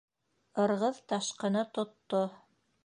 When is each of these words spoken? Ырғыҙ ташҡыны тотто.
Ырғыҙ 0.63 1.03
ташҡыны 1.13 1.65
тотто. 1.79 2.25